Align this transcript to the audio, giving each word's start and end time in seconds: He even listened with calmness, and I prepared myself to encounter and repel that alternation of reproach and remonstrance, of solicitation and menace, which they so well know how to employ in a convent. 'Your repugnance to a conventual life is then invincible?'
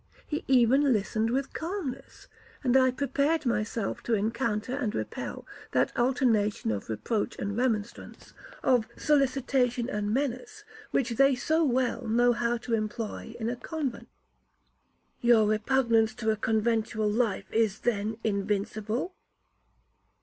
He 0.25 0.43
even 0.47 0.91
listened 0.91 1.29
with 1.29 1.53
calmness, 1.53 2.27
and 2.63 2.75
I 2.75 2.89
prepared 2.89 3.45
myself 3.45 4.01
to 4.01 4.15
encounter 4.15 4.73
and 4.75 4.95
repel 4.95 5.45
that 5.73 5.95
alternation 5.95 6.71
of 6.71 6.89
reproach 6.89 7.35
and 7.37 7.55
remonstrance, 7.55 8.33
of 8.63 8.87
solicitation 8.97 9.91
and 9.91 10.11
menace, 10.11 10.63
which 10.89 11.11
they 11.11 11.35
so 11.35 11.63
well 11.63 12.07
know 12.07 12.33
how 12.33 12.57
to 12.65 12.73
employ 12.73 13.35
in 13.39 13.47
a 13.47 13.55
convent. 13.55 14.07
'Your 15.19 15.45
repugnance 15.45 16.15
to 16.15 16.31
a 16.31 16.35
conventual 16.35 17.07
life 17.07 17.45
is 17.53 17.81
then 17.81 18.17
invincible?' 18.23 19.13